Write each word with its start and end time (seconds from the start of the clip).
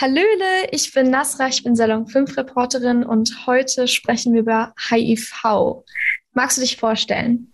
Hallöle, 0.00 0.68
ich 0.70 0.92
bin 0.94 1.10
Nasra, 1.10 1.48
ich 1.48 1.64
bin 1.64 1.74
Salon 1.74 2.06
5 2.06 2.36
Reporterin 2.36 3.02
und 3.02 3.48
heute 3.48 3.88
sprechen 3.88 4.32
wir 4.32 4.42
über 4.42 4.72
HIV. 4.88 5.82
Magst 6.34 6.56
du 6.56 6.60
dich 6.60 6.76
vorstellen? 6.76 7.52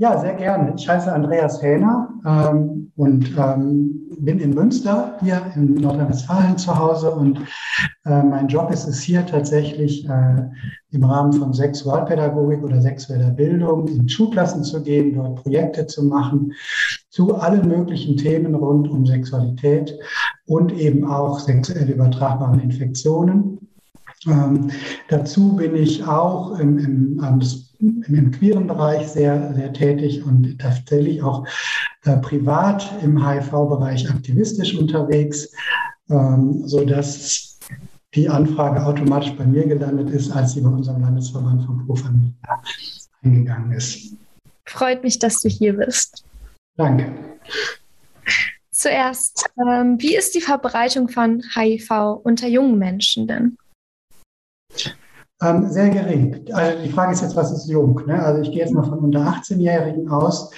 Ja, 0.00 0.18
sehr 0.18 0.34
gerne. 0.34 0.72
Ich 0.76 0.88
heiße 0.88 1.12
Andreas 1.12 1.62
Hähner 1.62 2.08
ähm, 2.24 2.90
und 2.96 3.36
ähm, 3.36 4.08
bin 4.18 4.38
in 4.38 4.54
Münster 4.54 5.18
hier 5.20 5.42
in 5.54 5.74
Nordrhein-Westfalen 5.74 6.56
zu 6.56 6.78
Hause. 6.78 7.10
Und 7.10 7.40
äh, 8.06 8.22
mein 8.22 8.48
Job 8.48 8.70
ist 8.70 8.86
es 8.86 9.00
hier 9.00 9.26
tatsächlich 9.26 10.08
äh, 10.08 10.48
im 10.92 11.04
Rahmen 11.04 11.34
von 11.34 11.52
Sexualpädagogik 11.52 12.62
oder 12.62 12.80
sexueller 12.80 13.30
Bildung 13.30 13.88
in 13.88 14.08
Schulklassen 14.08 14.64
zu 14.64 14.82
gehen, 14.82 15.14
dort 15.14 15.42
Projekte 15.42 15.86
zu 15.86 16.04
machen 16.04 16.54
zu 17.10 17.34
allen 17.34 17.68
möglichen 17.68 18.16
Themen 18.16 18.54
rund 18.54 18.88
um 18.88 19.04
Sexualität 19.04 19.98
und 20.46 20.72
eben 20.72 21.04
auch 21.04 21.38
sexuell 21.40 21.90
übertragbaren 21.90 22.60
Infektionen. 22.60 23.58
Ähm, 24.26 24.70
dazu 25.08 25.56
bin 25.56 25.74
ich 25.74 26.06
auch 26.06 26.58
im, 26.58 26.78
im, 26.78 27.20
im, 27.80 28.30
queeren 28.30 28.66
Bereich 28.66 29.08
sehr, 29.08 29.54
sehr 29.54 29.72
tätig 29.72 30.22
und 30.24 30.58
tatsächlich 30.58 31.22
auch 31.22 31.46
äh, 32.04 32.16
privat 32.18 32.90
im 33.02 33.26
HIV-Bereich 33.26 34.10
aktivistisch 34.10 34.76
unterwegs, 34.76 35.52
ähm, 36.08 36.66
sodass 36.66 37.58
die 38.14 38.28
Anfrage 38.28 38.84
automatisch 38.84 39.32
bei 39.32 39.44
mir 39.44 39.66
gelandet 39.66 40.10
ist, 40.10 40.30
als 40.30 40.52
sie 40.52 40.60
bei 40.60 40.68
unserem 40.68 41.00
Landesverband 41.02 41.64
von 41.64 41.86
Pro 41.86 41.94
Familia 41.94 42.34
eingegangen 43.22 43.72
ist. 43.72 44.14
Freut 44.66 45.02
mich, 45.02 45.18
dass 45.18 45.42
du 45.42 45.48
hier 45.48 45.76
bist. 45.76 46.24
Danke. 46.76 47.12
Zuerst, 48.70 49.46
ähm, 49.58 49.96
wie 50.00 50.16
ist 50.16 50.34
die 50.34 50.40
Verbreitung 50.40 51.08
von 51.08 51.42
HIV 51.54 52.20
unter 52.22 52.48
jungen 52.48 52.78
Menschen 52.78 53.26
denn? 53.26 53.58
Ähm, 55.42 55.70
sehr 55.70 55.88
gering. 55.88 56.44
Also 56.52 56.82
die 56.82 56.90
Frage 56.90 57.12
ist 57.12 57.22
jetzt, 57.22 57.36
was 57.36 57.50
ist 57.50 57.68
jung? 57.68 58.00
Ne? 58.06 58.22
Also 58.22 58.42
ich 58.42 58.50
gehe 58.50 58.60
jetzt 58.60 58.74
mal 58.74 58.82
von 58.82 58.98
unter 58.98 59.20
18-Jährigen 59.20 60.08
aus. 60.10 60.50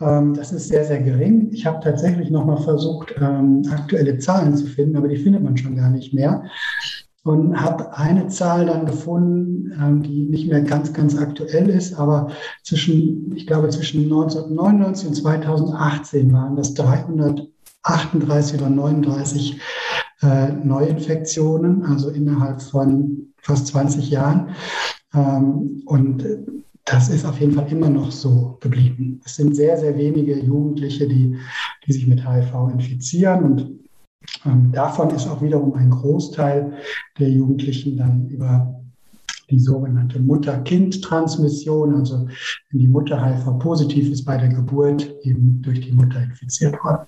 Ähm, 0.00 0.34
das 0.34 0.52
ist 0.52 0.68
sehr, 0.68 0.84
sehr 0.84 1.00
gering. 1.00 1.50
Ich 1.52 1.66
habe 1.66 1.80
tatsächlich 1.82 2.30
nochmal 2.30 2.58
versucht, 2.58 3.14
ähm, 3.20 3.62
aktuelle 3.70 4.18
Zahlen 4.18 4.56
zu 4.56 4.66
finden, 4.66 4.96
aber 4.96 5.08
die 5.08 5.16
findet 5.16 5.42
man 5.42 5.56
schon 5.56 5.76
gar 5.76 5.90
nicht 5.90 6.14
mehr. 6.14 6.44
Und 7.22 7.60
habe 7.60 7.94
eine 7.98 8.28
Zahl 8.28 8.66
dann 8.66 8.86
gefunden, 8.86 9.72
ähm, 9.78 10.02
die 10.02 10.28
nicht 10.30 10.48
mehr 10.48 10.62
ganz, 10.62 10.92
ganz 10.92 11.18
aktuell 11.18 11.68
ist, 11.68 11.94
aber 11.98 12.28
zwischen, 12.62 13.34
ich 13.36 13.46
glaube, 13.46 13.68
zwischen 13.68 14.04
1999 14.04 15.08
und 15.08 15.14
2018 15.14 16.32
waren 16.32 16.56
das 16.56 16.72
338 16.74 18.58
oder 18.58 18.70
39 18.70 19.60
äh, 20.22 20.52
Neuinfektionen, 20.52 21.84
also 21.84 22.08
innerhalb 22.08 22.62
von 22.62 23.29
fast 23.42 23.68
20 23.68 24.10
Jahren. 24.10 24.50
Ähm, 25.14 25.82
und 25.86 26.24
das 26.84 27.08
ist 27.08 27.24
auf 27.24 27.38
jeden 27.40 27.52
Fall 27.52 27.70
immer 27.70 27.90
noch 27.90 28.10
so 28.10 28.58
geblieben. 28.60 29.20
Es 29.24 29.36
sind 29.36 29.54
sehr, 29.54 29.78
sehr 29.78 29.96
wenige 29.96 30.38
Jugendliche, 30.38 31.06
die, 31.06 31.36
die 31.86 31.92
sich 31.92 32.06
mit 32.06 32.26
HIV 32.26 32.72
infizieren 32.72 33.44
und 33.44 33.80
ähm, 34.44 34.70
davon 34.72 35.10
ist 35.10 35.26
auch 35.26 35.42
wiederum 35.42 35.74
ein 35.74 35.90
Großteil 35.90 36.72
der 37.18 37.30
Jugendlichen 37.30 37.96
dann 37.96 38.28
über 38.28 38.74
die 39.50 39.58
sogenannte 39.58 40.20
Mutter-Kind-Transmission, 40.20 41.94
also 41.94 42.28
wenn 42.70 42.80
die 42.80 42.88
Mutter 42.88 43.22
HIV-positiv 43.22 44.10
ist 44.10 44.24
bei 44.24 44.36
der 44.36 44.48
Geburt, 44.48 45.12
eben 45.22 45.60
durch 45.62 45.80
die 45.80 45.92
Mutter 45.92 46.22
infiziert 46.22 46.82
worden. 46.84 47.06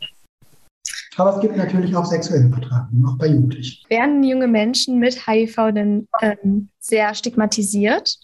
Aber 1.16 1.34
es 1.34 1.40
gibt 1.40 1.56
natürlich 1.56 1.94
auch 1.94 2.06
sexuelle 2.06 2.46
Übertragungen, 2.46 3.06
auch 3.06 3.18
bei 3.18 3.26
Jugendlichen. 3.26 3.84
Werden 3.90 4.22
junge 4.22 4.48
Menschen 4.48 4.98
mit 4.98 5.26
HIV 5.26 5.72
denn 5.74 6.08
ähm, 6.20 6.68
sehr 6.78 7.14
stigmatisiert? 7.14 8.16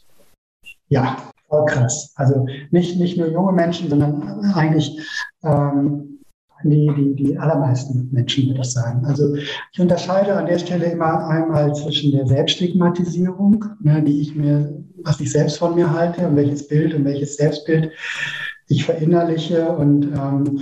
Ja, 0.88 1.18
voll 1.48 1.66
krass. 1.66 2.12
Also 2.16 2.46
nicht, 2.70 2.98
nicht 2.98 3.18
nur 3.18 3.28
junge 3.28 3.52
Menschen, 3.52 3.90
sondern 3.90 4.42
eigentlich 4.54 4.98
ähm, 5.42 6.18
die, 6.64 6.90
die, 6.96 7.14
die 7.14 7.38
allermeisten 7.38 8.08
Menschen, 8.10 8.48
würde 8.48 8.60
ich 8.60 8.72
sagen. 8.72 9.04
Also 9.04 9.36
ich 9.36 9.80
unterscheide 9.80 10.34
an 10.34 10.46
der 10.46 10.58
Stelle 10.58 10.86
immer 10.86 11.28
einmal 11.28 11.74
zwischen 11.74 12.12
der 12.12 12.26
Selbststigmatisierung, 12.26 13.64
ne, 13.80 14.02
die 14.02 14.20
ich 14.20 14.34
mir, 14.34 14.82
was 15.04 15.20
ich 15.20 15.30
selbst 15.30 15.58
von 15.58 15.74
mir 15.74 15.92
halte 15.92 16.26
und 16.26 16.36
welches 16.36 16.66
Bild 16.66 16.94
und 16.94 17.04
welches 17.04 17.36
Selbstbild 17.36 17.92
ich 18.68 18.84
verinnerliche. 18.84 19.70
Und 19.70 20.04
ähm, 20.04 20.60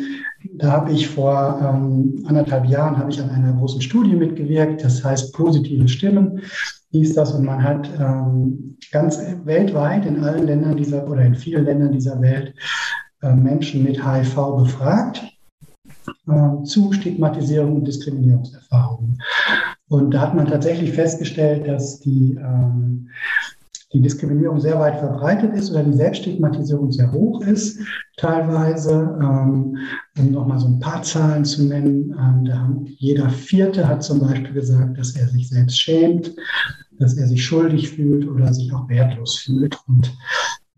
da 0.55 0.73
habe 0.73 0.93
ich 0.93 1.09
vor 1.09 1.61
ähm, 1.63 2.25
anderthalb 2.27 2.67
Jahren 2.67 2.97
habe 2.99 3.11
ich 3.11 3.21
an 3.21 3.31
einer 3.31 3.53
großen 3.53 3.81
Studie 3.81 4.15
mitgewirkt, 4.15 4.83
das 4.85 5.05
heißt 5.05 5.33
positive 5.33 5.89
Stimmen 5.89 6.41
hieß 6.97 7.15
das. 7.15 7.33
Und 7.33 7.45
man 7.45 7.63
hat 7.63 7.89
ähm, 7.99 8.77
ganz 8.91 9.19
weltweit 9.45 10.07
in 10.07 10.23
allen 10.23 10.47
Ländern 10.47 10.77
dieser 10.77 11.09
oder 11.09 11.23
in 11.23 11.35
vielen 11.35 11.65
Ländern 11.65 11.93
dieser 11.93 12.21
Welt 12.21 12.55
äh, 13.23 13.35
Menschen 13.35 13.85
mit 13.85 14.05
HIV 14.05 14.35
befragt 14.57 15.23
äh, 16.29 16.63
zu 16.65 16.93
Stigmatisierung 16.93 17.77
und 17.77 17.85
Diskriminierungserfahrungen. 17.87 19.23
Und 19.89 20.13
da 20.13 20.23
hat 20.23 20.35
man 20.35 20.47
tatsächlich 20.47 20.93
festgestellt, 20.93 21.69
dass 21.69 22.01
die 22.01 22.35
ähm, 22.41 23.09
die 23.97 24.03
Diskriminierung 24.03 24.61
sehr 24.61 24.79
weit 24.79 24.99
verbreitet 24.99 25.55
ist 25.55 25.71
oder 25.71 25.83
die 25.83 25.97
Selbststigmatisierung 25.97 26.93
sehr 26.93 27.11
hoch 27.13 27.41
ist, 27.41 27.81
teilweise. 28.19 29.19
Ähm, 29.23 29.79
um 30.19 30.33
nochmal 30.33 30.59
so 30.59 30.67
ein 30.67 30.81
paar 30.81 31.03
Zahlen 31.03 31.47
zu 31.47 31.65
nennen, 31.65 32.15
ähm, 32.19 32.45
da 32.45 32.71
jeder 32.99 33.31
Vierte 33.31 33.89
hat 33.89 34.03
zum 34.03 34.21
Beispiel 34.21 34.53
gesagt, 34.53 34.99
dass 34.99 35.17
er 35.17 35.29
sich 35.29 35.49
selbst 35.49 35.81
schämt, 35.81 36.35
dass 36.99 37.17
er 37.17 37.27
sich 37.27 37.43
schuldig 37.43 37.89
fühlt 37.89 38.29
oder 38.29 38.53
sich 38.53 38.71
auch 38.75 38.87
wertlos 38.91 39.37
fühlt. 39.37 39.79
Und 39.89 40.15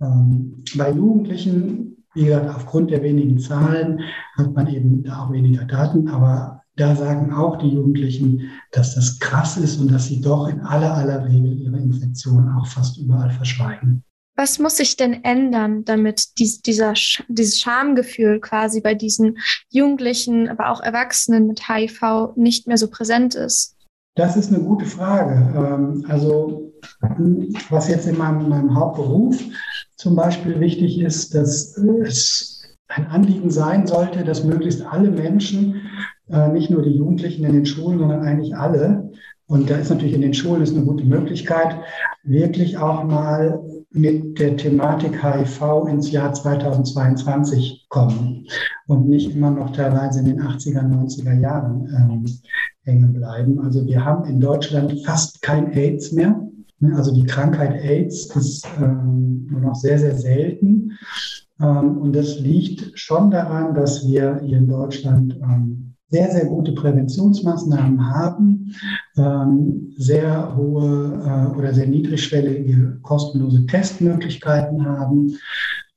ähm, 0.00 0.62
bei 0.76 0.92
Jugendlichen, 0.92 1.96
wie 2.14 2.26
gesagt, 2.26 2.54
aufgrund 2.54 2.92
der 2.92 3.02
wenigen 3.02 3.40
Zahlen 3.40 4.00
hat 4.36 4.54
man 4.54 4.68
eben 4.68 5.02
da 5.02 5.24
auch 5.24 5.32
weniger 5.32 5.64
Daten, 5.64 6.06
aber 6.06 6.57
da 6.78 6.94
sagen 6.96 7.32
auch 7.32 7.58
die 7.58 7.68
Jugendlichen, 7.68 8.50
dass 8.72 8.94
das 8.94 9.18
krass 9.18 9.56
ist 9.56 9.78
und 9.78 9.90
dass 9.90 10.06
sie 10.06 10.20
doch 10.20 10.48
in 10.48 10.60
aller 10.60 10.94
aller 10.94 11.24
Regel 11.24 11.58
ihre 11.60 11.78
Infektion 11.78 12.48
auch 12.56 12.66
fast 12.66 12.98
überall 12.98 13.30
verschweigen. 13.30 14.04
Was 14.36 14.60
muss 14.60 14.76
sich 14.76 14.96
denn 14.96 15.24
ändern, 15.24 15.84
damit 15.84 16.38
dies, 16.38 16.62
dieser, 16.62 16.94
dieses 17.26 17.58
Schamgefühl 17.58 18.38
quasi 18.38 18.80
bei 18.80 18.94
diesen 18.94 19.38
Jugendlichen, 19.68 20.48
aber 20.48 20.70
auch 20.70 20.80
Erwachsenen 20.80 21.48
mit 21.48 21.68
HIV 21.68 22.36
nicht 22.36 22.68
mehr 22.68 22.78
so 22.78 22.88
präsent 22.88 23.34
ist? 23.34 23.74
Das 24.14 24.36
ist 24.36 24.52
eine 24.52 24.62
gute 24.62 24.84
Frage. 24.84 25.34
Ähm, 25.56 26.04
also 26.08 26.72
was 27.70 27.88
jetzt 27.88 28.06
in 28.06 28.16
meinem, 28.16 28.48
meinem 28.48 28.74
Hauptberuf 28.76 29.42
zum 29.96 30.14
Beispiel 30.14 30.60
wichtig 30.60 31.00
ist, 31.00 31.34
dass 31.34 31.76
es 31.76 32.62
ein 32.88 33.06
Anliegen 33.06 33.50
sein 33.50 33.86
sollte, 33.86 34.24
dass 34.24 34.44
möglichst 34.44 34.82
alle 34.86 35.10
Menschen, 35.10 35.82
äh, 36.30 36.48
nicht 36.48 36.70
nur 36.70 36.82
die 36.82 36.96
Jugendlichen 36.96 37.44
in 37.44 37.52
den 37.52 37.66
Schulen, 37.66 37.98
sondern 37.98 38.22
eigentlich 38.22 38.56
alle, 38.56 39.10
und 39.48 39.70
da 39.70 39.76
ist 39.76 39.88
natürlich 39.88 40.14
in 40.14 40.20
den 40.20 40.34
Schulen 40.34 40.62
ist 40.62 40.76
eine 40.76 40.84
gute 40.84 41.04
Möglichkeit, 41.04 41.76
wirklich 42.22 42.76
auch 42.76 43.04
mal 43.04 43.58
mit 43.90 44.38
der 44.38 44.58
Thematik 44.58 45.22
HIV 45.22 45.86
ins 45.88 46.12
Jahr 46.12 46.34
2022 46.34 47.86
kommen 47.88 48.46
und 48.86 49.08
nicht 49.08 49.34
immer 49.34 49.50
noch 49.50 49.72
teilweise 49.72 50.20
in 50.20 50.26
den 50.26 50.42
80er, 50.42 50.82
90er 50.82 51.40
Jahren 51.40 51.88
ähm, 51.96 52.26
hängen 52.82 53.14
bleiben. 53.14 53.58
Also 53.60 53.86
wir 53.86 54.04
haben 54.04 54.28
in 54.28 54.38
Deutschland 54.38 54.94
fast 55.06 55.40
kein 55.40 55.72
AIDS 55.72 56.12
mehr. 56.12 56.38
Ne, 56.80 56.94
also 56.94 57.14
die 57.14 57.24
Krankheit 57.24 57.82
AIDS 57.82 58.26
ist 58.36 58.68
ähm, 58.78 59.48
nur 59.50 59.60
noch 59.62 59.74
sehr, 59.74 59.98
sehr 59.98 60.14
selten. 60.14 60.92
Ähm, 61.60 61.96
und 61.98 62.14
das 62.14 62.38
liegt 62.38 62.98
schon 62.98 63.30
daran, 63.30 63.74
dass 63.74 64.06
wir 64.06 64.40
hier 64.44 64.58
in 64.58 64.68
Deutschland 64.68 65.36
ähm, 65.42 65.87
sehr, 66.10 66.30
sehr 66.30 66.46
gute 66.46 66.72
Präventionsmaßnahmen 66.72 68.14
haben, 68.14 68.74
ähm, 69.16 69.92
sehr 69.96 70.56
hohe 70.56 71.22
äh, 71.24 71.56
oder 71.56 71.74
sehr 71.74 71.86
niedrigschwellige 71.86 72.98
kostenlose 73.02 73.66
Testmöglichkeiten 73.66 74.84
haben 74.84 75.36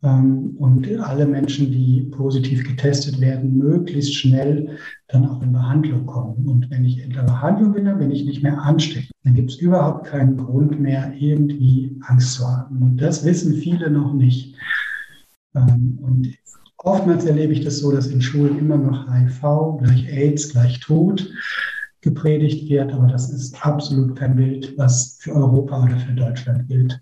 und 0.04 0.88
alle 1.02 1.28
Menschen, 1.28 1.72
die 1.72 2.10
positiv 2.10 2.68
getestet 2.68 3.22
werden, 3.22 3.56
möglichst 3.56 4.16
schnell 4.16 4.80
dann 5.10 5.30
auch 5.30 5.44
in 5.44 5.54
Behandlung 5.54 6.08
kommen. 6.08 6.48
Und 6.48 6.72
wenn 6.72 6.86
ich 6.86 7.04
in 7.04 7.12
der 7.12 7.22
Behandlung 7.22 7.74
bin, 7.74 7.86
dann 7.86 8.00
bin 8.00 8.10
ich 8.10 8.25
nicht 8.25 8.42
mehr 8.42 8.60
ansteckend. 8.60 9.12
Dann 9.24 9.36
gibt 9.36 9.52
es 9.52 9.58
überhaupt 9.58 10.08
keinen 10.08 10.38
Grund 10.38 10.80
mehr, 10.80 11.13
irgendwie 11.16 11.96
Angst 12.08 12.34
zu 12.34 12.48
haben. 12.48 12.81
Und 12.81 12.98
das 12.98 13.24
wissen 13.24 13.54
viele 13.54 13.92
noch 13.92 14.13
nicht. 14.13 14.56
Ähm, 15.54 16.00
und 16.02 16.34
oftmals 16.83 17.25
erlebe 17.25 17.54
ich 17.54 17.63
das 17.63 17.80
so, 17.80 17.92
dass 17.92 18.07
in 18.07 18.22
Schulen 18.22 18.60
immer 18.60 18.78
noch 18.78 19.07
HIV 19.07 19.80
gleich 19.81 20.07
AIDS 20.07 20.50
gleich 20.51 20.80
Tod 20.80 21.30
gepredigt 22.01 22.69
wird, 22.69 22.92
aber 22.92 23.07
das 23.07 23.30
ist 23.30 23.63
absolut 23.63 24.18
kein 24.18 24.36
Bild, 24.36 24.78
was 24.78 25.18
für 25.19 25.33
Europa 25.33 25.83
oder 25.83 25.98
für 25.98 26.13
Deutschland 26.13 26.68
gilt. 26.68 27.00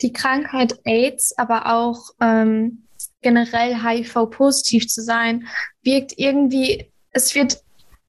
Die 0.00 0.12
Krankheit 0.12 0.78
AIDS, 0.84 1.32
aber 1.38 1.72
auch 1.72 2.10
ähm, 2.20 2.82
generell 3.20 3.76
HIV-positiv 3.76 4.88
zu 4.88 5.02
sein, 5.02 5.46
wirkt 5.82 6.14
irgendwie, 6.16 6.90
es 7.12 7.34
wird 7.34 7.62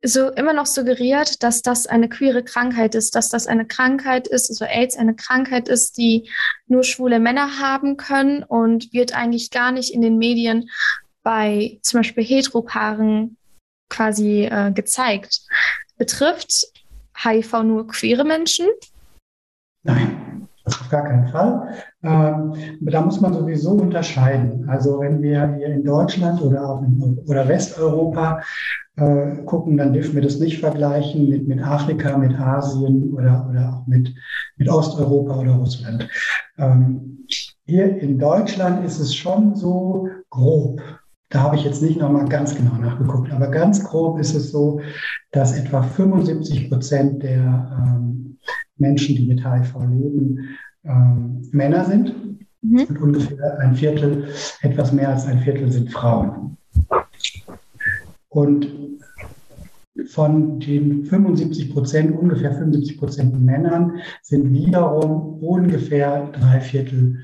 so 0.03 0.29
immer 0.31 0.53
noch 0.53 0.65
suggeriert, 0.65 1.44
dass 1.44 1.61
das 1.61 1.88
eine 1.88 2.09
queere 2.09 2.44
Krankheit 2.44 2.94
ist, 2.94 3.15
dass 3.15 3.29
das 3.29 3.47
eine 3.47 3.65
Krankheit 3.65 4.27
ist, 4.27 4.50
also 4.50 4.65
AIDS 4.65 4.97
eine 4.97 5.15
Krankheit 5.15 5.69
ist, 5.69 5.97
die 5.97 6.29
nur 6.67 6.83
schwule 6.83 7.19
Männer 7.19 7.59
haben 7.59 7.95
können 7.95 8.44
und 8.44 8.91
wird 8.91 9.15
eigentlich 9.15 9.50
gar 9.50 9.71
nicht 9.71 9.94
in 9.94 10.01
den 10.01 10.17
Medien 10.17 10.69
bei 11.23 11.79
zum 11.81 12.01
Beispiel 12.01 12.23
Heteropaaren 12.23 13.38
quasi 13.89 14.45
äh, 14.45 14.71
gezeigt. 14.73 15.41
Betrifft 15.97 16.67
HIV 17.15 17.63
nur 17.63 17.88
queere 17.88 18.25
Menschen? 18.25 18.67
Nein, 19.83 20.50
auf 20.65 20.89
gar 20.89 21.03
keinen 21.03 21.29
Fall. 21.29 21.83
Ähm, 22.03 22.53
da 22.81 23.01
muss 23.01 23.21
man 23.21 23.33
sowieso 23.33 23.71
unterscheiden. 23.71 24.67
Also 24.67 25.00
wenn 25.00 25.21
wir 25.21 25.55
hier 25.55 25.67
in 25.67 25.85
Deutschland 25.85 26.41
oder 26.41 26.69
auch 26.69 26.83
in 26.83 27.17
oder 27.25 27.47
Westeuropa 27.47 28.41
äh, 28.97 29.38
gucken, 29.45 29.77
dann 29.77 29.94
dürfen 29.94 30.15
wir 30.15 30.21
das 30.21 30.39
nicht 30.39 30.59
vergleichen 30.59 31.29
mit, 31.29 31.47
mit 31.47 31.63
Afrika, 31.63 32.17
mit 32.17 32.38
Asien 32.38 33.13
oder, 33.13 33.47
oder 33.50 33.73
auch 33.73 33.88
mit, 33.88 34.13
mit 34.57 34.69
Osteuropa 34.69 35.39
oder 35.39 35.53
Russland. 35.53 36.07
Ähm, 36.57 37.25
hier 37.65 37.97
in 37.97 38.19
Deutschland 38.19 38.85
ist 38.85 39.00
es 39.00 39.15
schon 39.15 39.55
so 39.55 40.09
grob. 40.29 40.81
Da 41.29 41.41
habe 41.41 41.55
ich 41.55 41.63
jetzt 41.63 41.81
nicht 41.81 41.97
nochmal 41.97 42.27
ganz 42.27 42.53
genau 42.53 42.75
nachgeguckt, 42.75 43.31
aber 43.31 43.47
ganz 43.47 43.83
grob 43.83 44.19
ist 44.19 44.35
es 44.35 44.51
so, 44.51 44.81
dass 45.31 45.57
etwa 45.57 45.81
75 45.81 46.69
Prozent 46.69 47.23
der 47.23 47.71
ähm, 47.79 48.38
Menschen, 48.77 49.15
die 49.15 49.25
mit 49.25 49.44
HIV 49.44 49.73
leben, 49.89 50.57
ähm, 50.83 51.47
Männer 51.51 51.85
sind 51.85 52.13
mhm. 52.62 52.80
und 52.89 53.01
ungefähr 53.01 53.59
ein 53.59 53.75
Viertel, 53.75 54.33
etwas 54.62 54.91
mehr 54.91 55.09
als 55.09 55.25
ein 55.25 55.39
Viertel 55.39 55.71
sind 55.71 55.91
Frauen. 55.91 56.57
Und 58.30 58.68
von 60.07 60.59
den 60.59 61.06
75 61.06 61.71
Prozent, 61.71 62.18
ungefähr 62.18 62.53
75 62.53 62.97
Prozent 62.97 63.41
Männern, 63.41 64.00
sind 64.21 64.51
wiederum 64.51 65.41
ungefähr 65.44 66.27
drei 66.31 66.59
Viertel 66.59 67.19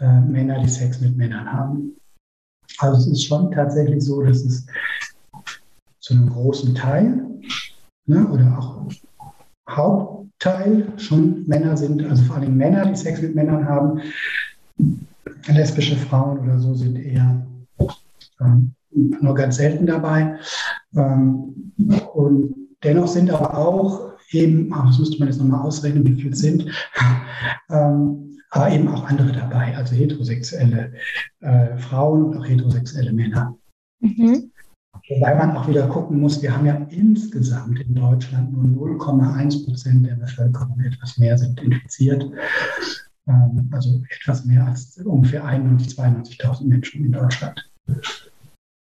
äh, 0.00 0.20
Männer, 0.20 0.60
die 0.60 0.68
Sex 0.68 1.00
mit 1.00 1.16
Männern 1.16 1.50
haben. 1.50 1.96
Also 2.78 2.98
es 2.98 3.06
ist 3.06 3.24
schon 3.26 3.52
tatsächlich 3.52 4.02
so, 4.02 4.22
dass 4.22 4.42
es 4.44 4.66
zu 6.00 6.14
einem 6.14 6.30
großen 6.30 6.74
Teil 6.74 7.24
ne, 8.06 8.26
oder 8.28 8.58
auch 8.58 8.86
Hauptteil 10.44 10.86
schon 10.98 11.46
Männer 11.46 11.76
sind, 11.76 12.04
also 12.04 12.22
vor 12.24 12.36
allem 12.36 12.56
Männer, 12.56 12.86
die 12.86 12.96
Sex 12.96 13.20
mit 13.22 13.34
Männern 13.34 13.66
haben. 13.66 14.00
Lesbische 15.46 15.96
Frauen 15.96 16.38
oder 16.40 16.58
so 16.58 16.74
sind 16.74 16.96
eher 16.96 17.46
ähm, 18.40 18.74
nur 18.90 19.34
ganz 19.34 19.56
selten 19.56 19.86
dabei. 19.86 20.38
Ähm, 20.94 21.72
und 22.14 22.54
dennoch 22.82 23.08
sind 23.08 23.30
aber 23.30 23.56
auch 23.56 24.12
eben, 24.30 24.72
ach, 24.72 24.86
das 24.86 24.98
müsste 24.98 25.18
man 25.18 25.28
jetzt 25.28 25.38
nochmal 25.38 25.62
ausrechnen, 25.62 26.06
wie 26.06 26.20
viele 26.20 26.36
sind, 26.36 26.66
ähm, 27.70 28.38
aber 28.50 28.70
eben 28.70 28.88
auch 28.88 29.08
andere 29.08 29.32
dabei, 29.32 29.76
also 29.76 29.94
heterosexuelle 29.94 30.92
äh, 31.40 31.76
Frauen 31.78 32.24
und 32.24 32.38
auch 32.38 32.46
heterosexuelle 32.46 33.12
Männer. 33.12 33.56
Mhm. 34.00 34.50
Wobei 35.08 35.34
man 35.34 35.56
auch 35.56 35.68
wieder 35.68 35.86
gucken 35.86 36.18
muss, 36.18 36.40
wir 36.40 36.56
haben 36.56 36.64
ja 36.64 36.74
insgesamt 36.88 37.78
in 37.80 37.94
Deutschland 37.94 38.52
nur 38.52 38.96
0,1 38.96 39.64
Prozent 39.64 40.06
der 40.06 40.14
Bevölkerung, 40.14 40.80
etwas 40.80 41.18
mehr 41.18 41.36
sind 41.36 41.60
infiziert. 41.62 42.24
Ähm, 43.28 43.70
also 43.72 44.02
etwas 44.08 44.46
mehr 44.46 44.66
als 44.66 44.96
ungefähr 44.98 45.44
91.000, 45.44 46.40
92.000 46.40 46.64
Menschen 46.66 47.04
in 47.04 47.12
Deutschland. 47.12 47.70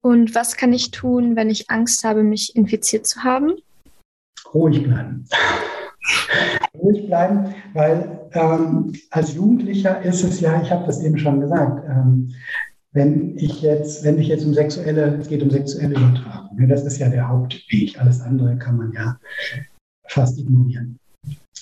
Und 0.02 0.34
was 0.34 0.56
kann 0.56 0.72
ich 0.72 0.90
tun, 0.90 1.37
wenn 1.37 1.50
ich 1.50 1.70
Angst 1.70 2.05
habe, 2.05 2.23
mich 2.23 2.55
infiziert 2.55 3.06
zu 3.06 3.23
haben? 3.23 3.52
Ruhig 4.52 4.82
bleiben. 4.82 5.26
Ruhig 6.75 7.06
bleiben, 7.06 7.55
weil 7.75 8.28
ähm, 8.32 8.93
als 9.11 9.34
Jugendlicher 9.34 10.02
ist 10.02 10.23
es 10.23 10.40
ja, 10.40 10.61
ich 10.62 10.70
habe 10.70 10.87
das 10.87 11.02
eben 11.02 11.19
schon 11.19 11.40
gesagt, 11.40 11.84
ähm, 11.88 12.34
wenn 12.92 13.37
ich 13.38 13.62
jetzt, 13.62 14.04
wenn 14.04 14.19
ich 14.19 14.28
jetzt 14.28 14.44
um 14.44 14.54
sexuelle, 14.54 15.16
es 15.20 15.28
geht 15.28 15.42
um 15.42 15.50
sexuelle 15.50 15.94
Übertragung, 15.94 16.56
ne, 16.56 16.66
das 16.66 16.84
ist 16.84 16.98
ja 16.98 17.08
der 17.08 17.28
Hauptweg, 17.28 18.00
alles 18.00 18.20
andere 18.20 18.56
kann 18.56 18.76
man 18.76 18.92
ja 18.92 19.19
fast 20.08 20.38
ignorieren. 20.38 20.98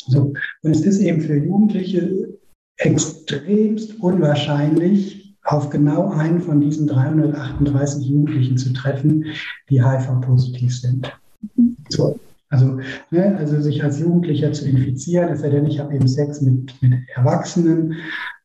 So, 0.07 0.33
und 0.63 0.71
es 0.71 0.83
ist 0.83 1.01
eben 1.01 1.21
für 1.21 1.37
Jugendliche 1.37 2.39
extremst 2.79 4.01
unwahrscheinlich, 4.01 5.37
auf 5.45 5.71
genau 5.71 6.11
einen 6.11 6.41
von 6.41 6.61
diesen 6.61 6.87
338 6.87 8.07
Jugendlichen 8.07 8.59
zu 8.59 8.73
treffen, 8.73 9.25
die 9.71 9.83
HIV-positiv 9.83 10.79
sind. 10.79 11.19
So. 11.89 12.19
Also, 12.51 12.79
ne, 13.11 13.37
also 13.37 13.61
sich 13.61 13.85
als 13.85 14.01
Jugendlicher 14.01 14.53
zu 14.53 14.67
infizieren, 14.69 15.29
es 15.29 15.41
sei 15.41 15.51
denn, 15.51 15.67
ich 15.67 15.79
habe 15.79 15.95
eben 15.95 16.09
Sex 16.09 16.41
mit, 16.41 16.81
mit 16.81 16.95
Erwachsenen 17.15 17.97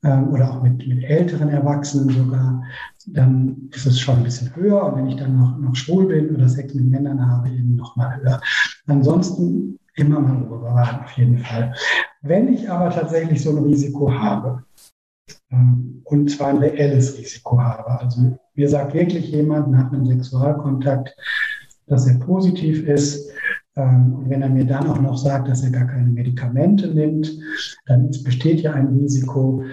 ähm, 0.03 0.27
oder 0.33 0.51
auch 0.51 0.61
mit, 0.61 0.85
mit 0.85 1.03
älteren 1.03 1.49
Erwachsenen 1.49 2.09
sogar, 2.09 2.63
dann 3.07 3.69
ist 3.73 3.85
es 3.85 3.99
schon 3.99 4.17
ein 4.17 4.23
bisschen 4.23 4.53
höher. 4.55 4.83
Und 4.85 4.97
wenn 4.97 5.07
ich 5.07 5.15
dann 5.15 5.37
noch, 5.37 5.57
noch 5.57 5.75
schwul 5.75 6.07
bin 6.07 6.35
oder 6.35 6.49
Sex 6.49 6.73
mit 6.73 6.89
Männern 6.89 7.25
habe, 7.25 7.49
eben 7.49 7.75
noch 7.75 7.95
mal 7.95 8.17
höher. 8.17 8.41
Ansonsten 8.87 9.79
immer 9.95 10.19
mal 10.19 10.43
bewahren, 10.43 11.03
auf 11.03 11.11
jeden 11.11 11.37
Fall. 11.37 11.73
Wenn 12.21 12.53
ich 12.53 12.69
aber 12.69 12.89
tatsächlich 12.89 13.41
so 13.41 13.55
ein 13.55 13.63
Risiko 13.63 14.11
habe, 14.11 14.63
ähm, 15.51 16.01
und 16.03 16.29
zwar 16.29 16.49
ein 16.49 16.57
reelles 16.57 17.17
Risiko 17.17 17.59
habe. 17.59 17.99
Also 17.99 18.37
mir 18.55 18.69
sagt 18.69 18.93
wirklich 18.93 19.29
jemand 19.29 19.71
nach 19.71 19.91
einem 19.91 20.05
Sexualkontakt, 20.05 21.15
dass 21.87 22.07
er 22.07 22.19
positiv 22.19 22.87
ist. 22.87 23.31
Ähm, 23.75 24.13
und 24.13 24.29
wenn 24.29 24.41
er 24.41 24.49
mir 24.49 24.65
dann 24.65 24.87
auch 24.87 25.01
noch 25.01 25.17
sagt, 25.17 25.47
dass 25.47 25.63
er 25.63 25.71
gar 25.71 25.87
keine 25.87 26.09
Medikamente 26.09 26.87
nimmt, 26.87 27.31
dann 27.85 28.11
besteht 28.23 28.61
ja 28.61 28.73
ein 28.73 28.87
Risiko, 28.87 29.63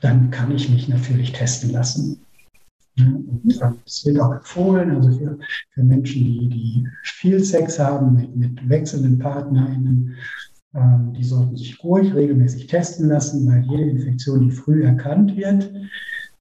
dann 0.00 0.30
kann 0.30 0.54
ich 0.54 0.70
mich 0.70 0.88
natürlich 0.88 1.32
testen 1.32 1.70
lassen. 1.70 2.20
Es 3.86 4.04
wird 4.04 4.20
auch 4.20 4.32
empfohlen, 4.32 4.90
also 4.90 5.10
für, 5.16 5.38
für 5.70 5.82
Menschen, 5.82 6.24
die, 6.24 6.48
die 6.48 6.88
viel 7.02 7.42
Sex 7.42 7.78
haben 7.78 8.14
mit, 8.14 8.36
mit 8.36 8.68
wechselnden 8.68 9.18
PartnerInnen, 9.18 10.16
ähm, 10.74 11.12
die 11.16 11.24
sollten 11.24 11.56
sich 11.56 11.82
ruhig 11.82 12.14
regelmäßig 12.14 12.66
testen 12.66 13.08
lassen, 13.08 13.46
weil 13.46 13.62
jede 13.62 13.90
Infektion, 13.90 14.48
die 14.48 14.50
früh 14.50 14.84
erkannt 14.84 15.36
wird, 15.36 15.72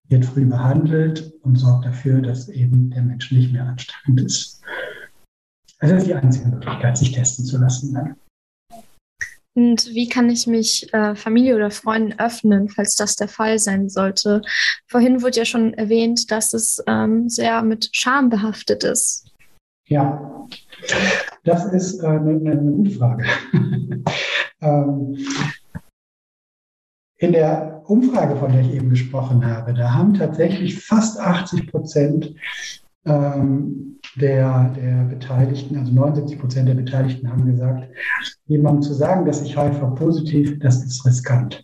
wird 0.09 0.25
früh 0.25 0.45
behandelt 0.45 1.33
und 1.43 1.55
sorgt 1.55 1.85
dafür, 1.85 2.21
dass 2.21 2.49
eben 2.49 2.89
der 2.89 3.03
Mensch 3.03 3.31
nicht 3.31 3.53
mehr 3.53 3.65
ansteckend 3.65 4.21
ist. 4.21 4.61
Also 5.79 5.95
das 5.95 6.03
ist 6.03 6.09
die 6.09 6.15
einzige 6.15 6.47
Möglichkeit, 6.49 6.97
sich 6.97 7.11
testen 7.11 7.45
zu 7.45 7.57
lassen. 7.57 7.93
Dann. 7.93 8.15
Und 9.55 9.87
wie 9.87 10.07
kann 10.07 10.29
ich 10.29 10.47
mich 10.47 10.93
äh, 10.93 11.15
Familie 11.15 11.55
oder 11.55 11.71
Freunden 11.71 12.19
öffnen, 12.19 12.69
falls 12.69 12.95
das 12.95 13.15
der 13.15 13.27
Fall 13.27 13.59
sein 13.59 13.89
sollte? 13.89 14.41
Vorhin 14.87 15.21
wurde 15.21 15.37
ja 15.37 15.45
schon 15.45 15.73
erwähnt, 15.73 16.31
dass 16.31 16.53
es 16.53 16.83
ähm, 16.87 17.29
sehr 17.29 17.61
mit 17.63 17.89
Scham 17.93 18.29
behaftet 18.29 18.83
ist. 18.83 19.31
Ja, 19.87 20.47
das 21.43 21.65
ist 21.73 22.03
äh, 22.03 22.07
eine, 22.07 22.51
eine, 22.51 22.71
gute 22.71 22.91
Frage. 22.91 23.25
ähm, 24.61 25.17
in 27.17 27.33
der 27.33 27.81
Umfrage, 27.85 28.35
von 28.37 28.51
der 28.51 28.61
ich 28.61 28.73
eben 28.73 28.91
gesprochen 28.91 29.45
habe, 29.45 29.73
da 29.73 29.93
haben 29.93 30.13
tatsächlich 30.13 30.79
fast 30.79 31.19
80 31.19 31.67
Prozent 31.67 32.35
ähm, 33.05 33.98
der, 34.15 34.69
der 34.75 35.03
Beteiligten, 35.03 35.77
also 35.77 35.91
79 35.91 36.39
Prozent 36.39 36.67
der 36.67 36.75
Beteiligten 36.75 37.29
haben 37.29 37.45
gesagt, 37.45 37.89
jemandem 38.47 38.81
zu 38.81 38.93
sagen, 38.93 39.25
dass 39.25 39.41
ich 39.41 39.57
HIV-positiv, 39.57 40.59
das 40.59 40.83
ist 40.83 41.05
riskant. 41.05 41.63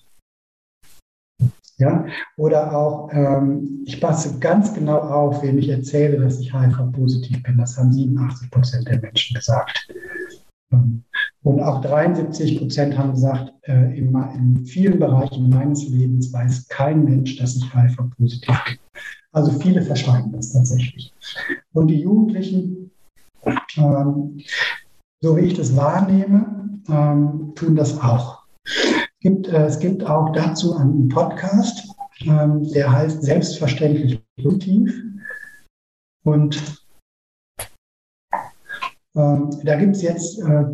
Ja? 1.78 2.06
Oder 2.38 2.76
auch, 2.76 3.10
ähm, 3.12 3.84
ich 3.86 4.00
passe 4.00 4.40
ganz 4.40 4.74
genau 4.74 5.00
auf, 5.00 5.44
wem 5.44 5.58
ich 5.58 5.70
erzähle, 5.70 6.20
dass 6.20 6.40
ich 6.40 6.54
HIV-positiv 6.54 7.44
bin. 7.44 7.58
Das 7.58 7.78
haben 7.78 7.92
87 7.92 8.50
Prozent 8.50 8.88
der 8.88 9.00
Menschen 9.00 9.36
gesagt. 9.36 9.94
Ähm, 10.72 11.04
und 11.44 11.62
auch 11.62 11.82
73 11.82 12.60
Prozent 12.60 12.98
haben 12.98 13.12
gesagt, 13.12 13.54
äh, 13.64 13.98
in, 13.98 14.16
in, 14.36 14.66
vielen 14.66 15.00
Bereichen 15.00 15.50
meines 15.50 15.88
Lebens 15.90 16.32
weiß 16.32 16.68
kein 16.70 17.04
Mensch, 17.04 17.38
dass 17.38 17.56
ich 17.56 17.74
HIV-positiv 17.74 18.56
bin. 18.66 18.78
Also 19.32 19.52
viele 19.60 19.82
verschweigen 19.82 20.32
das 20.32 20.54
tatsächlich. 20.54 21.14
Und 21.76 21.88
die 21.88 22.00
Jugendlichen, 22.00 22.92
ähm, 23.78 24.40
so 25.22 25.36
wie 25.36 25.42
ich 25.42 25.54
das 25.56 25.76
wahrnehme, 25.76 26.80
ähm, 26.88 27.52
tun 27.56 27.76
das 27.76 28.00
auch 28.00 28.46
gibt, 29.20 29.48
äh, 29.48 29.66
es 29.66 29.80
gibt 29.80 30.06
auch 30.06 30.32
dazu 30.32 30.76
einen 30.78 31.10
Podcast, 31.10 31.90
ähm, 32.22 32.64
der 32.72 32.92
heißt 32.92 33.24
Selbstverständlich 33.24 34.22
positiv. 34.42 35.04
Und 36.24 36.80
ähm, 39.16 39.50
da 39.64 39.76
gibt 39.76 39.96
es 39.96 40.02
jetzt 40.02 40.40
äh, 40.40 40.66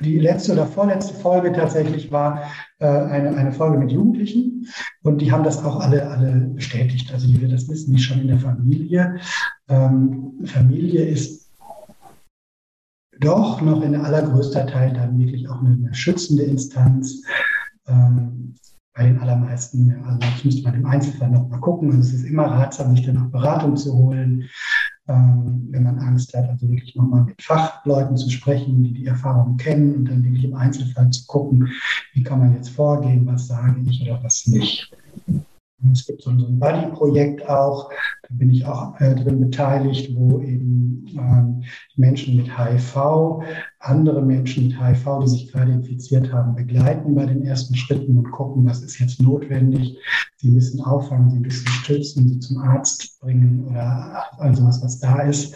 die 0.00 0.18
letzte 0.18 0.52
oder 0.52 0.66
vorletzte 0.66 1.14
Folge 1.14 1.52
tatsächlich 1.52 2.12
war 2.12 2.42
äh, 2.78 2.86
eine, 2.86 3.36
eine 3.36 3.52
Folge 3.52 3.78
mit 3.78 3.92
Jugendlichen 3.92 4.66
und 5.02 5.20
die 5.20 5.30
haben 5.32 5.44
das 5.44 5.64
auch 5.64 5.80
alle, 5.80 6.08
alle 6.08 6.50
bestätigt. 6.54 7.12
Also 7.12 7.26
die 7.26 7.40
wir 7.40 7.48
das 7.48 7.68
wissen, 7.68 7.92
nicht 7.92 8.04
schon 8.04 8.20
in 8.20 8.28
der 8.28 8.38
Familie. 8.38 9.18
Ähm, 9.70 10.32
Familie 10.44 11.04
ist 11.04 11.48
doch 13.20 13.60
noch 13.60 13.82
in 13.82 13.94
allergrößter 13.94 14.66
Teil 14.66 14.92
dann 14.92 15.18
wirklich 15.18 15.48
auch 15.48 15.60
eine, 15.60 15.70
eine 15.70 15.94
schützende 15.94 16.42
Instanz. 16.42 17.22
Ähm, 17.86 18.54
bei 18.94 19.04
den 19.04 19.20
allermeisten, 19.20 20.02
also 20.04 20.18
das 20.18 20.44
müsste 20.44 20.62
man 20.64 20.74
im 20.74 20.86
Einzelfall 20.86 21.30
noch 21.30 21.48
mal 21.48 21.60
gucken. 21.60 21.90
Also 21.92 22.00
es 22.00 22.14
ist 22.14 22.24
immer 22.24 22.46
ratsam, 22.46 22.96
sich 22.96 23.06
dann 23.06 23.18
auch 23.18 23.30
Beratung 23.30 23.76
zu 23.76 23.94
holen, 23.94 24.48
ähm, 25.08 25.68
wenn 25.70 25.84
man 25.84 25.98
Angst 26.00 26.34
hat, 26.34 26.48
also 26.48 26.68
wirklich 26.68 26.96
nochmal 26.96 27.24
mit 27.24 27.40
Fachleuten 27.40 28.16
zu 28.16 28.28
sprechen, 28.28 28.82
die 28.82 28.92
die 28.92 29.06
Erfahrung 29.06 29.56
kennen 29.56 29.94
und 29.94 30.04
dann 30.06 30.24
wirklich 30.24 30.44
im 30.44 30.54
Einzelfall 30.54 31.10
zu 31.10 31.24
gucken, 31.26 31.68
wie 32.12 32.22
kann 32.24 32.40
man 32.40 32.54
jetzt 32.54 32.70
vorgehen, 32.70 33.26
was 33.26 33.46
sage 33.46 33.80
ich 33.88 34.02
oder 34.02 34.22
was 34.24 34.46
nicht. 34.46 34.90
Es 35.92 36.06
gibt 36.06 36.22
so 36.22 36.30
ein 36.30 36.58
Buddy-Projekt 36.58 37.48
auch, 37.48 37.90
da 38.22 38.28
bin 38.30 38.50
ich 38.50 38.64
auch 38.66 39.00
äh, 39.00 39.14
drin 39.14 39.40
beteiligt, 39.40 40.14
wo 40.14 40.40
eben 40.40 41.06
ähm, 41.16 41.62
Menschen 41.96 42.36
mit 42.36 42.58
HIV, 42.58 43.42
andere 43.78 44.22
Menschen 44.22 44.68
mit 44.68 44.80
HIV, 44.80 45.20
die 45.22 45.28
sich 45.28 45.52
gerade 45.52 45.72
infiziert 45.72 46.32
haben, 46.32 46.54
begleiten 46.54 47.14
bei 47.14 47.26
den 47.26 47.44
ersten 47.44 47.74
Schritten 47.74 48.18
und 48.18 48.30
gucken, 48.30 48.66
was 48.66 48.82
ist 48.82 48.98
jetzt 48.98 49.22
notwendig. 49.22 49.96
Sie 50.36 50.50
müssen 50.50 50.82
auffangen, 50.82 51.30
sie 51.30 51.38
bisschen 51.38 51.68
stützen, 51.68 52.28
sie 52.28 52.38
zum 52.40 52.58
Arzt 52.58 53.18
bringen 53.20 53.66
oder 53.66 54.22
also 54.38 54.64
was, 54.64 54.82
was 54.82 54.98
da 54.98 55.20
ist. 55.22 55.54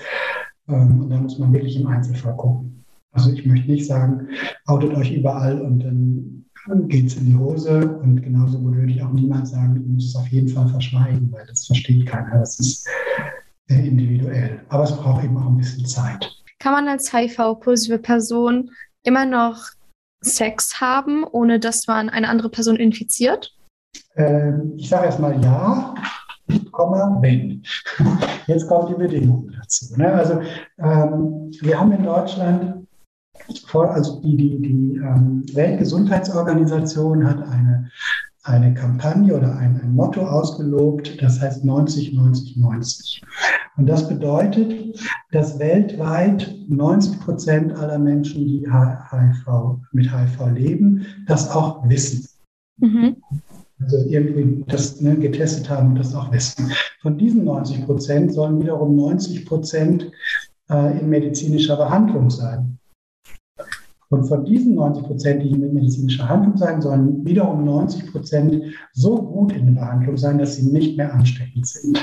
Ähm, 0.69 1.03
und 1.03 1.11
da 1.11 1.19
muss 1.19 1.39
man 1.39 1.53
wirklich 1.53 1.79
im 1.79 1.87
Einzelfall 1.87 2.37
gucken. 2.37 2.85
Also 3.13 3.31
ich 3.31 3.47
möchte 3.47 3.71
nicht 3.71 3.87
sagen, 3.87 4.29
outet 4.67 4.95
euch 4.95 5.13
überall 5.13 5.61
und 5.61 5.81
dann 5.81 6.34
geht 6.89 7.07
es 7.07 7.17
in 7.17 7.27
die 7.27 7.37
Hose. 7.37 7.99
Und 8.03 8.23
genauso 8.23 8.63
würde 8.63 8.91
ich 8.91 9.03
auch 9.03 9.13
niemand 9.13 9.49
sagen, 9.49 9.75
du 9.75 9.81
musst 9.81 10.09
es 10.09 10.17
auf 10.17 10.29
jeden 10.29 10.49
Fall 10.49 10.69
verschweigen, 10.69 11.31
weil 11.33 11.47
das 11.47 11.67
versteht 11.67 12.07
keiner. 12.07 12.39
Das 12.39 12.59
ist 12.59 12.89
sehr 13.67 13.85
individuell. 13.85 14.61
Aber 14.69 14.85
es 14.85 14.97
braucht 14.97 15.25
eben 15.25 15.37
auch 15.37 15.47
ein 15.47 15.57
bisschen 15.57 15.87
Zeit. 15.87 16.31
Kann 16.59 16.73
man 16.73 16.89
als 16.89 17.13
HIV-positive 17.13 17.99
Person 17.99 18.71
immer 19.03 19.27
noch 19.27 19.59
Sex 20.23 20.81
haben, 20.81 21.25
ohne 21.25 21.61
dass 21.61 21.87
man 21.87 22.09
eine 22.09 22.29
andere 22.29 22.49
Person 22.49 22.77
infiziert? 22.77 23.55
Ähm, 24.17 24.73
ich 24.77 24.89
sage 24.89 25.07
erstmal 25.07 25.43
ja, 25.43 25.95
Komma, 26.73 27.19
wenn. 27.21 27.63
Jetzt 28.47 28.69
kommt 28.69 28.91
die 28.91 28.95
Bedingung 28.95 29.51
dazu. 29.59 29.97
Ne? 29.97 30.13
Also 30.13 30.41
ähm, 30.79 31.51
wir 31.61 31.81
haben 31.81 31.93
in 31.93 32.05
Deutschland 32.05 32.84
also 33.83 34.21
die, 34.21 34.37
die, 34.37 34.63
die 34.63 34.97
ähm, 34.97 35.43
Weltgesundheitsorganisation 35.53 37.27
hat 37.27 37.43
eine, 37.49 37.91
eine 38.43 38.75
Kampagne 38.75 39.37
oder 39.37 39.57
ein, 39.57 39.81
ein 39.83 39.95
Motto 39.95 40.27
ausgelobt, 40.27 41.21
das 41.23 41.41
heißt 41.41 41.65
90, 41.65 42.13
90, 42.13 42.57
90. 42.57 43.23
Und 43.77 43.87
das 43.87 44.09
bedeutet, 44.09 44.99
dass 45.33 45.59
weltweit 45.59 46.55
90 46.69 47.21
Prozent 47.21 47.73
aller 47.73 47.99
Menschen, 47.99 48.45
die 48.45 48.67
HIV, 48.71 49.79
mit 49.93 50.13
HIV 50.13 50.53
leben, 50.55 51.07
das 51.27 51.51
auch 51.51 51.89
wissen. 51.89 52.29
Mhm. 52.79 53.17
Also 53.81 53.99
irgendwie 54.09 54.65
das 54.69 55.01
ne, 55.01 55.17
getestet 55.17 55.69
haben 55.69 55.91
und 55.91 55.99
das 55.99 56.15
auch 56.15 56.33
wissen. 56.33 56.71
Von 57.03 57.19
diesen 57.19 57.45
90 57.45 57.85
Prozent 57.85 58.33
sollen 58.33 58.63
wiederum 58.63 58.95
90 58.95 59.45
Prozent 59.45 60.11
äh, 60.71 60.99
in 60.99 61.09
medizinischer 61.09 61.77
Behandlung 61.77 62.31
sein. 62.31 62.79
Und 64.15 64.27
von 64.29 64.45
diesen 64.45 64.77
90 64.77 65.07
Prozent, 65.07 65.43
die 65.43 65.59
mit 65.59 65.75
medizinischer 65.75 66.29
Handlung 66.29 66.57
sein, 66.57 66.81
sollen 66.81 67.25
wiederum 67.27 67.65
90 67.65 68.13
Prozent 68.13 68.63
so 68.93 69.21
gut 69.21 69.51
in 69.51 69.67
der 69.67 69.81
Behandlung 69.81 70.17
sein, 70.17 70.39
dass 70.39 70.55
sie 70.55 70.71
nicht 70.71 70.97
mehr 70.97 71.13
ansteckend 71.13 71.67
sind. 71.67 72.01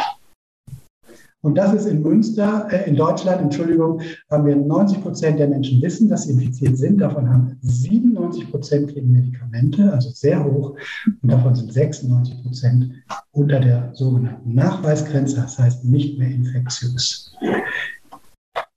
Und 1.40 1.56
das 1.56 1.74
ist 1.74 1.86
in 1.86 2.04
Münster, 2.04 2.68
äh, 2.70 2.90
in 2.90 2.98
Deutschland, 2.98 3.42
Entschuldigung, 3.42 4.02
haben 4.30 4.46
wir 4.46 4.58
90 4.58 5.02
Prozent 5.02 5.40
der 5.40 5.48
Menschen 5.48 5.82
wissen, 5.82 6.10
dass 6.10 6.24
sie 6.24 6.34
infiziert 6.34 6.78
sind. 6.78 7.00
Davon 7.00 7.30
haben 7.30 7.58
97 7.62 8.52
Prozent 8.52 8.92
kriegen 8.92 9.14
Medikamente, 9.14 9.92
also 9.94 10.10
sehr 10.10 10.44
hoch. 10.44 10.76
Und 11.22 11.32
davon 11.32 11.56
sind 11.56 11.72
96 11.72 12.44
Prozent 12.44 12.92
unter 13.32 13.62
der 13.62 13.90
sogenannten 13.94 14.54
Nachweisgrenze, 14.54 15.38
das 15.38 15.58
heißt 15.58 15.86
nicht 15.86 16.20
mehr 16.20 16.30
infektiös. 16.30 17.34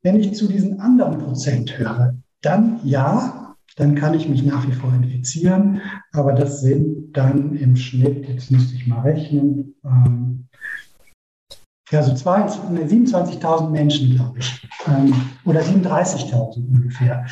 Wenn 0.05 0.21
ich 0.21 0.35
zu 0.35 0.47
diesen 0.47 0.79
anderen 0.79 1.19
Prozent 1.19 1.77
höre, 1.77 2.15
dann 2.45 2.81
ja, 2.85 3.57
dann 3.77 3.95
kann 3.95 4.15
ich 4.15 4.29
mich 4.29 4.45
nach 4.45 4.67
wie 4.67 4.73
vor 4.73 4.93
infizieren, 4.95 5.81
aber 6.13 6.33
das 6.33 6.61
sind 6.61 7.17
dann 7.17 7.57
im 7.57 7.77
Schnitt, 7.77 8.29
jetzt 8.29 8.51
müsste 8.51 8.75
ich 8.75 8.87
mal 8.87 9.01
rechnen, 9.01 9.75
ähm, 9.85 10.49
ja, 11.91 12.03
so 12.03 12.13
27.000 12.13 13.71
Menschen, 13.71 14.17
glaube 14.17 14.39
ich, 14.39 14.69
ähm, 14.87 15.15
oder 15.45 15.61
37.000 15.61 16.67
ungefähr 16.67 17.27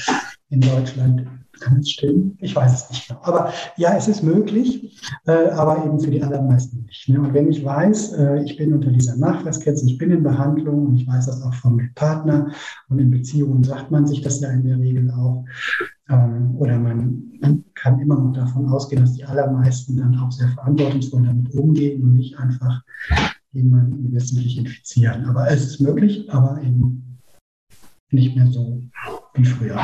in 0.53 0.61
Deutschland 0.61 1.27
kann 1.61 1.79
es 1.79 1.91
stimmen? 1.91 2.37
Ich 2.41 2.55
weiß 2.55 2.73
es 2.75 2.91
nicht 2.91 3.09
genau. 3.09 3.21
Aber 3.23 3.53
ja, 3.77 3.97
es 3.97 4.09
ist 4.09 4.23
möglich, 4.23 5.01
äh, 5.27 5.49
aber 5.51 5.85
eben 5.85 6.01
für 6.01 6.11
die 6.11 6.23
allermeisten 6.23 6.85
nicht. 6.85 7.09
Ne? 7.09 7.21
Und 7.21 7.35
wenn 7.35 7.49
ich 7.49 7.65
weiß, 7.65 8.13
äh, 8.15 8.43
ich 8.43 8.57
bin 8.57 8.73
unter 8.73 8.91
dieser 8.91 9.17
Nachweiskette, 9.17 9.85
ich 9.85 9.99
bin 9.99 10.11
in 10.11 10.23
Behandlung 10.23 10.87
und 10.87 10.97
ich 10.97 11.07
weiß 11.07 11.27
das 11.27 11.43
auch 11.43 11.55
vom 11.55 11.81
Partner 11.95 12.53
und 12.89 12.99
in 12.99 13.11
Beziehungen 13.11 13.65
sagt 13.65 13.91
man 13.91 14.07
sich 14.07 14.21
das 14.21 14.41
ja 14.41 14.51
in 14.51 14.65
der 14.65 14.79
Regel 14.79 15.11
auch. 15.11 15.45
Ähm, 16.09 16.57
oder 16.57 16.79
man 16.79 17.23
kann 17.75 17.99
immer 18.01 18.19
noch 18.19 18.33
davon 18.33 18.69
ausgehen, 18.69 19.03
dass 19.03 19.15
die 19.15 19.25
allermeisten 19.25 19.97
dann 19.97 20.17
auch 20.19 20.33
sehr 20.33 20.49
verantwortungsvoll 20.49 21.25
damit 21.25 21.55
umgehen 21.55 22.03
und 22.03 22.15
nicht 22.15 22.39
einfach 22.39 22.83
jemanden 23.53 24.13
wissentlich 24.13 24.59
infizieren. 24.59 25.27
Aber 25.27 25.51
es 25.51 25.65
ist 25.65 25.81
möglich, 25.81 26.31
aber 26.31 26.61
eben 26.63 27.19
nicht 28.11 28.37
mehr 28.37 28.47
so 28.47 28.83
wie 29.35 29.45
früher. 29.45 29.79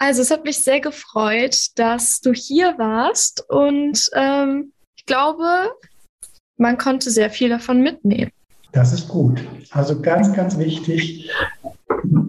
Also 0.00 0.22
es 0.22 0.30
hat 0.30 0.44
mich 0.44 0.58
sehr 0.58 0.80
gefreut, 0.80 1.56
dass 1.74 2.20
du 2.20 2.32
hier 2.32 2.74
warst 2.78 3.44
und 3.50 4.08
ähm, 4.14 4.72
ich 4.96 5.06
glaube, 5.06 5.72
man 6.56 6.78
konnte 6.78 7.10
sehr 7.10 7.30
viel 7.30 7.48
davon 7.48 7.82
mitnehmen. 7.82 8.30
Das 8.72 8.92
ist 8.92 9.08
gut. 9.08 9.42
Also 9.70 10.00
ganz, 10.00 10.32
ganz 10.34 10.56
wichtig, 10.56 11.30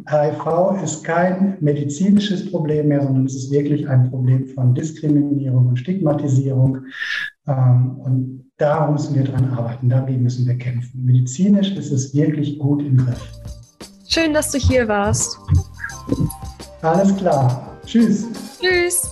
HIV 0.10 0.82
ist 0.84 1.04
kein 1.04 1.58
medizinisches 1.60 2.50
Problem 2.50 2.88
mehr, 2.88 3.04
sondern 3.04 3.26
es 3.26 3.36
ist 3.36 3.52
wirklich 3.52 3.88
ein 3.88 4.10
Problem 4.10 4.48
von 4.48 4.74
Diskriminierung 4.74 5.68
und 5.68 5.78
Stigmatisierung. 5.78 6.86
Ähm, 7.48 8.00
und 8.04 8.52
da 8.58 8.90
müssen 8.90 9.16
wir 9.16 9.26
dran 9.26 9.52
arbeiten, 9.52 9.90
dagegen 9.90 10.24
müssen 10.24 10.48
wir 10.48 10.58
kämpfen. 10.58 11.06
Medizinisch 11.06 11.72
ist 11.74 11.92
es 11.92 12.16
wirklich 12.16 12.58
gut 12.58 12.82
im 12.82 12.98
Griff. 12.98 13.22
Schön, 14.08 14.34
dass 14.34 14.52
du 14.52 14.58
hier 14.58 14.88
warst. 14.88 15.38
Alles 16.82 17.16
klar. 17.18 17.78
Tschüss. 17.86 18.26
Tschüss. 18.60 19.09